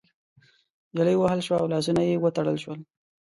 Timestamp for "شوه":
1.45-1.57